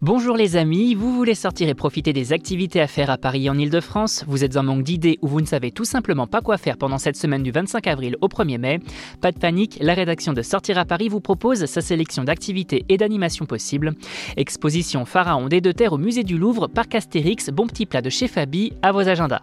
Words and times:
Bonjour 0.00 0.36
les 0.36 0.54
amis, 0.54 0.94
vous 0.94 1.12
voulez 1.12 1.34
sortir 1.34 1.68
et 1.68 1.74
profiter 1.74 2.12
des 2.12 2.32
activités 2.32 2.80
à 2.80 2.86
faire 2.86 3.10
à 3.10 3.18
Paris 3.18 3.50
en 3.50 3.58
Ile-de-France? 3.58 4.24
Vous 4.28 4.44
êtes 4.44 4.56
en 4.56 4.62
manque 4.62 4.84
d'idées 4.84 5.18
ou 5.22 5.26
vous 5.26 5.40
ne 5.40 5.46
savez 5.46 5.72
tout 5.72 5.84
simplement 5.84 6.28
pas 6.28 6.40
quoi 6.40 6.56
faire 6.56 6.76
pendant 6.76 6.98
cette 6.98 7.16
semaine 7.16 7.42
du 7.42 7.50
25 7.50 7.84
avril 7.88 8.16
au 8.20 8.28
1er 8.28 8.58
mai? 8.58 8.78
Pas 9.20 9.32
de 9.32 9.40
panique, 9.40 9.76
la 9.80 9.94
rédaction 9.94 10.32
de 10.34 10.42
Sortir 10.42 10.78
à 10.78 10.84
Paris 10.84 11.08
vous 11.08 11.20
propose 11.20 11.64
sa 11.64 11.80
sélection 11.80 12.22
d'activités 12.22 12.84
et 12.88 12.96
d'animations 12.96 13.44
possibles. 13.44 13.94
Exposition 14.36 15.04
Pharaon 15.04 15.48
des 15.48 15.60
deux 15.60 15.74
terres 15.74 15.94
au 15.94 15.98
musée 15.98 16.22
du 16.22 16.38
Louvre, 16.38 16.68
parc 16.68 16.94
Astérix, 16.94 17.50
bon 17.50 17.66
petit 17.66 17.84
plat 17.84 18.00
de 18.00 18.08
chez 18.08 18.28
Fabi, 18.28 18.74
à 18.82 18.92
vos 18.92 19.00
agendas. 19.00 19.42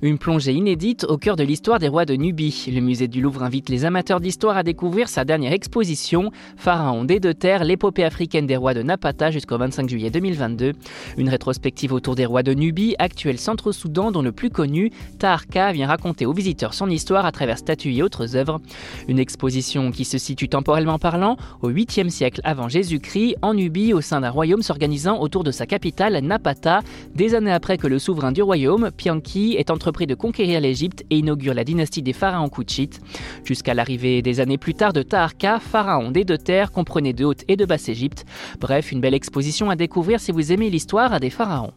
Une 0.00 0.16
plongée 0.16 0.52
inédite 0.52 1.04
au 1.08 1.18
cœur 1.18 1.34
de 1.34 1.42
l'histoire 1.42 1.80
des 1.80 1.88
rois 1.88 2.04
de 2.04 2.14
Nubie. 2.14 2.70
Le 2.72 2.80
musée 2.80 3.08
du 3.08 3.20
Louvre 3.20 3.42
invite 3.42 3.68
les 3.68 3.84
amateurs 3.84 4.20
d'histoire 4.20 4.56
à 4.56 4.62
découvrir 4.62 5.08
sa 5.08 5.24
dernière 5.24 5.52
exposition, 5.52 6.30
Pharaon 6.56 7.02
des 7.02 7.18
deux 7.18 7.34
terres, 7.34 7.64
l'épopée 7.64 8.04
africaine 8.04 8.46
des 8.46 8.54
rois 8.54 8.74
de 8.74 8.82
Napata 8.82 9.32
jusqu'au 9.32 9.58
25 9.58 9.88
juillet 9.88 10.10
2022. 10.10 10.74
Une 11.16 11.28
rétrospective 11.28 11.92
autour 11.92 12.14
des 12.14 12.26
rois 12.26 12.44
de 12.44 12.54
Nubie, 12.54 12.94
actuel 13.00 13.40
centre-Soudan 13.40 14.12
dont 14.12 14.22
le 14.22 14.30
plus 14.30 14.50
connu, 14.50 14.92
Taharka, 15.18 15.72
vient 15.72 15.88
raconter 15.88 16.26
aux 16.26 16.32
visiteurs 16.32 16.74
son 16.74 16.88
histoire 16.88 17.26
à 17.26 17.32
travers 17.32 17.58
statues 17.58 17.94
et 17.94 18.04
autres 18.04 18.36
œuvres. 18.36 18.60
Une 19.08 19.18
exposition 19.18 19.90
qui 19.90 20.04
se 20.04 20.16
situe 20.16 20.48
temporellement 20.48 21.00
parlant 21.00 21.36
au 21.60 21.72
8e 21.72 22.08
siècle 22.08 22.40
avant 22.44 22.68
Jésus-Christ 22.68 23.34
en 23.42 23.54
Nubie 23.54 23.92
au 23.92 24.00
sein 24.00 24.20
d'un 24.20 24.30
royaume 24.30 24.62
s'organisant 24.62 25.18
autour 25.18 25.42
de 25.42 25.50
sa 25.50 25.66
capitale 25.66 26.16
Napata, 26.20 26.82
des 27.16 27.34
années 27.34 27.50
après 27.50 27.78
que 27.78 27.88
le 27.88 27.98
souverain 27.98 28.30
du 28.30 28.42
royaume, 28.42 28.92
Pianki, 28.96 29.56
est 29.58 29.72
entre 29.72 29.87
de 29.90 30.14
conquérir 30.14 30.60
l'Égypte 30.60 31.04
et 31.10 31.18
inaugure 31.18 31.54
la 31.54 31.64
dynastie 31.64 32.02
des 32.02 32.12
pharaons 32.12 32.48
Kouchites. 32.48 33.00
Jusqu'à 33.44 33.74
l'arrivée 33.74 34.22
des 34.22 34.40
années 34.40 34.58
plus 34.58 34.74
tard 34.74 34.92
de 34.92 35.02
Taharka, 35.02 35.58
pharaon 35.60 36.10
des 36.10 36.24
deux 36.24 36.38
terres, 36.38 36.72
comprenait 36.72 37.12
de 37.12 37.24
Haute 37.24 37.44
et 37.48 37.56
de 37.56 37.64
Basse-Égypte. 37.64 38.24
Bref, 38.60 38.92
une 38.92 39.00
belle 39.00 39.14
exposition 39.14 39.70
à 39.70 39.76
découvrir 39.76 40.20
si 40.20 40.32
vous 40.32 40.52
aimez 40.52 40.70
l'histoire 40.70 41.18
des 41.20 41.30
pharaons. 41.30 41.72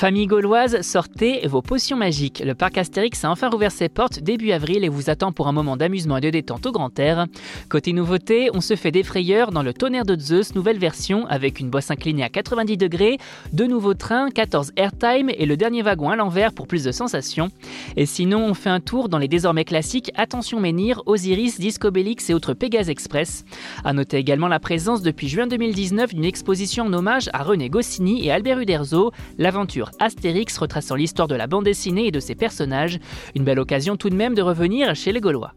Famille 0.00 0.26
gauloise, 0.26 0.80
sortez 0.80 1.46
vos 1.46 1.60
potions 1.60 1.98
magiques. 1.98 2.42
Le 2.42 2.54
parc 2.54 2.78
Astérix 2.78 3.22
a 3.22 3.30
enfin 3.30 3.50
rouvert 3.50 3.70
ses 3.70 3.90
portes 3.90 4.18
début 4.18 4.50
avril 4.50 4.82
et 4.82 4.88
vous 4.88 5.10
attend 5.10 5.30
pour 5.30 5.46
un 5.46 5.52
moment 5.52 5.76
d'amusement 5.76 6.16
et 6.16 6.22
de 6.22 6.30
détente 6.30 6.64
au 6.64 6.72
grand 6.72 6.98
air. 6.98 7.26
Côté 7.68 7.92
nouveauté, 7.92 8.48
on 8.54 8.62
se 8.62 8.76
fait 8.76 8.92
des 8.92 9.02
frayeurs 9.02 9.52
dans 9.52 9.62
le 9.62 9.74
tonnerre 9.74 10.06
de 10.06 10.18
Zeus, 10.18 10.54
nouvelle 10.54 10.78
version, 10.78 11.26
avec 11.26 11.60
une 11.60 11.68
bosse 11.68 11.90
inclinée 11.90 12.22
à 12.22 12.30
90 12.30 12.78
degrés, 12.78 13.18
deux 13.52 13.66
nouveaux 13.66 13.92
trains, 13.92 14.30
14 14.30 14.72
airtime 14.76 15.28
et 15.36 15.44
le 15.44 15.58
dernier 15.58 15.82
wagon 15.82 16.08
à 16.08 16.16
l'envers 16.16 16.54
pour 16.54 16.66
plus 16.66 16.82
de 16.82 16.92
sensations. 16.92 17.50
Et 17.98 18.06
sinon, 18.06 18.42
on 18.42 18.54
fait 18.54 18.70
un 18.70 18.80
tour 18.80 19.10
dans 19.10 19.18
les 19.18 19.28
désormais 19.28 19.66
classiques 19.66 20.12
Attention 20.16 20.60
Menhir, 20.60 21.02
Osiris, 21.04 21.60
Discobélix 21.60 22.30
et 22.30 22.32
autres 22.32 22.54
Pegasus 22.54 22.90
Express. 22.90 23.44
À 23.84 23.92
noter 23.92 24.16
également 24.16 24.48
la 24.48 24.60
présence 24.60 25.02
depuis 25.02 25.28
juin 25.28 25.46
2019 25.46 26.14
d'une 26.14 26.24
exposition 26.24 26.86
en 26.86 26.92
hommage 26.94 27.28
à 27.34 27.42
René 27.42 27.68
Goscinny 27.68 28.24
et 28.24 28.32
Albert 28.32 28.60
Uderzo, 28.60 29.12
l'aventure 29.36 29.89
Astérix 29.98 30.56
retraçant 30.58 30.94
l'histoire 30.94 31.28
de 31.28 31.34
la 31.34 31.46
bande 31.46 31.64
dessinée 31.64 32.06
et 32.06 32.10
de 32.10 32.20
ses 32.20 32.34
personnages. 32.34 32.98
Une 33.34 33.44
belle 33.44 33.58
occasion 33.58 33.96
tout 33.96 34.10
de 34.10 34.16
même 34.16 34.34
de 34.34 34.42
revenir 34.42 34.94
chez 34.94 35.12
les 35.12 35.20
Gaulois. 35.20 35.54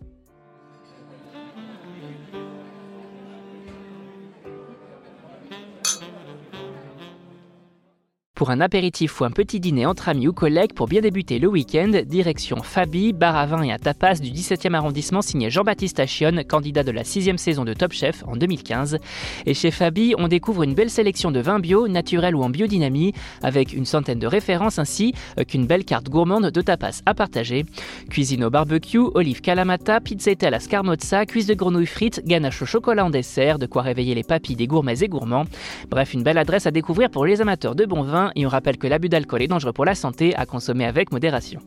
Pour 8.36 8.50
un 8.50 8.62
apéritif 8.62 9.22
ou 9.22 9.26
un 9.26 9.30
petit 9.30 9.60
dîner 9.60 9.86
entre 9.86 10.10
amis 10.10 10.28
ou 10.28 10.34
collègues 10.34 10.74
pour 10.74 10.88
bien 10.88 11.02
débuter 11.02 11.38
le 11.38 11.48
week-end, 11.48 11.92
direction 12.04 12.64
Fabi, 12.64 13.14
bar 13.14 13.36
à 13.36 13.46
vin 13.46 13.62
et 13.62 13.72
à 13.72 13.78
tapas 13.78 14.16
du 14.16 14.32
17e 14.32 14.74
arrondissement 14.74 15.22
signé 15.22 15.52
Jean-Baptiste 15.52 16.00
Achion, 16.00 16.42
candidat 16.50 16.82
de 16.82 16.90
la 16.90 17.04
6 17.04 17.38
saison 17.38 17.64
de 17.64 17.76
Top 17.76 17.94
Chef 17.94 18.24
en 18.26 18.36
2015. 18.36 18.98
Et 19.46 19.54
chez 19.54 19.70
Fabi, 19.70 20.16
on 20.18 20.28
découvre 20.28 20.64
une 20.64 20.74
belle 20.74 20.90
sélection 20.90 21.30
de 21.30 21.40
vins 21.42 21.60
bio, 21.60 21.88
naturels 21.88 22.36
ou 22.36 22.42
en 22.42 22.50
biodynamie, 22.50 23.14
avec 23.44 23.72
une 23.72 23.86
centaine 23.86 24.18
de 24.18 24.26
références 24.26 24.80
ainsi 24.80 25.14
qu'une 25.48 25.68
belle 25.68 25.86
carte 25.86 26.10
gourmande 26.10 26.50
de 26.50 26.62
tapas 26.62 27.04
à 27.06 27.14
partager. 27.14 27.66
Cuisine 28.10 28.46
au 28.46 28.50
barbecue, 28.50 28.98
olive 29.14 29.42
calamata, 29.42 30.02
pizza 30.02 30.32
à 30.42 30.50
la 30.50 30.60
scarmozza, 30.60 31.28
cuisse 31.28 31.46
de 31.46 31.54
grenouille 31.54 31.86
frites, 31.86 32.26
ganache 32.26 32.64
au 32.64 32.66
chocolat 32.66 33.06
en 33.06 33.12
dessert, 33.12 33.60
de 33.60 33.68
quoi 33.68 33.84
réveiller 33.84 34.16
les 34.16 34.24
papilles 34.24 34.56
des 34.56 34.66
gourmets 34.66 35.02
et 35.02 35.08
gourmands. 35.08 35.46
Bref, 35.92 36.16
une 36.16 36.24
belle 36.24 36.40
adresse 36.40 36.66
à 36.66 36.72
découvrir 36.72 37.12
pour 37.12 37.28
les 37.28 37.40
amateurs 37.40 37.76
de 37.76 37.86
bon 37.86 38.02
vin 38.02 38.23
et 38.36 38.46
on 38.46 38.50
rappelle 38.50 38.78
que 38.78 38.88
l'abus 38.88 39.10
d'alcool 39.10 39.42
est 39.42 39.48
dangereux 39.48 39.74
pour 39.74 39.86
la 39.86 39.96
santé 39.96 40.36
à 40.36 40.46
consommer 40.46 40.86
avec 40.86 41.12
modération. 41.12 41.60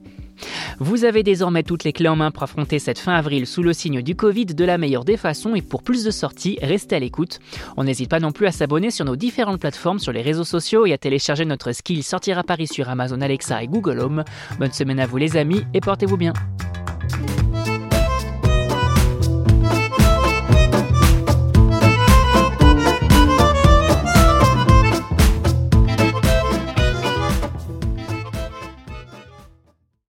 Vous 0.78 1.04
avez 1.04 1.22
désormais 1.22 1.62
toutes 1.62 1.84
les 1.84 1.92
clés 1.92 2.08
en 2.08 2.16
main 2.16 2.30
pour 2.30 2.42
affronter 2.42 2.78
cette 2.78 2.98
fin 2.98 3.14
avril 3.14 3.46
sous 3.46 3.62
le 3.62 3.72
signe 3.72 4.02
du 4.02 4.14
Covid 4.14 4.46
de 4.46 4.64
la 4.64 4.78
meilleure 4.78 5.04
des 5.04 5.16
façons 5.16 5.54
et 5.54 5.62
pour 5.62 5.82
plus 5.82 6.04
de 6.04 6.10
sorties, 6.10 6.58
restez 6.62 6.96
à 6.96 6.98
l'écoute. 6.98 7.40
On 7.76 7.84
n'hésite 7.84 8.10
pas 8.10 8.20
non 8.20 8.32
plus 8.32 8.46
à 8.46 8.52
s'abonner 8.52 8.90
sur 8.90 9.04
nos 9.04 9.16
différentes 9.16 9.60
plateformes 9.60 9.98
sur 9.98 10.12
les 10.12 10.22
réseaux 10.22 10.44
sociaux 10.44 10.86
et 10.86 10.92
à 10.92 10.98
télécharger 10.98 11.44
notre 11.44 11.72
skill 11.72 12.02
Sortir 12.02 12.38
à 12.38 12.44
Paris 12.44 12.66
sur 12.66 12.88
Amazon 12.88 13.20
Alexa 13.20 13.62
et 13.62 13.68
Google 13.68 14.00
Home. 14.00 14.24
Bonne 14.58 14.72
semaine 14.72 15.00
à 15.00 15.06
vous 15.06 15.16
les 15.16 15.36
amis 15.36 15.62
et 15.74 15.80
portez-vous 15.80 16.16
bien. 16.16 16.32